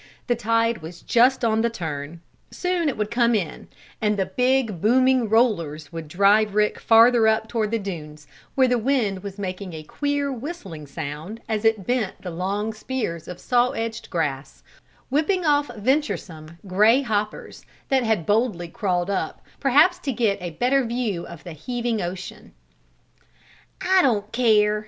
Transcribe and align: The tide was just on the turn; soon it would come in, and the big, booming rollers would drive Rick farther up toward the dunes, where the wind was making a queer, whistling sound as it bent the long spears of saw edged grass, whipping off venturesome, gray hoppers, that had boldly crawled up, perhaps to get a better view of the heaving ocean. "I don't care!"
The 0.25 0.35
tide 0.35 0.79
was 0.81 1.03
just 1.03 1.45
on 1.45 1.61
the 1.61 1.69
turn; 1.69 2.21
soon 2.49 2.89
it 2.89 2.97
would 2.97 3.11
come 3.11 3.35
in, 3.35 3.67
and 4.01 4.17
the 4.17 4.25
big, 4.25 4.81
booming 4.81 5.29
rollers 5.29 5.93
would 5.93 6.07
drive 6.07 6.55
Rick 6.55 6.79
farther 6.79 7.27
up 7.27 7.47
toward 7.47 7.69
the 7.69 7.77
dunes, 7.77 8.25
where 8.55 8.67
the 8.67 8.79
wind 8.79 9.21
was 9.21 9.37
making 9.37 9.73
a 9.73 9.83
queer, 9.83 10.33
whistling 10.33 10.87
sound 10.87 11.39
as 11.47 11.63
it 11.63 11.85
bent 11.85 12.19
the 12.23 12.31
long 12.31 12.73
spears 12.73 13.27
of 13.27 13.39
saw 13.39 13.73
edged 13.73 14.09
grass, 14.09 14.63
whipping 15.09 15.45
off 15.45 15.69
venturesome, 15.75 16.57
gray 16.65 17.03
hoppers, 17.03 17.63
that 17.89 18.01
had 18.01 18.25
boldly 18.25 18.69
crawled 18.69 19.11
up, 19.11 19.43
perhaps 19.59 19.99
to 19.99 20.11
get 20.11 20.41
a 20.41 20.49
better 20.49 20.83
view 20.83 21.27
of 21.27 21.43
the 21.43 21.53
heaving 21.53 22.01
ocean. 22.01 22.53
"I 23.81 24.01
don't 24.01 24.31
care!" 24.31 24.79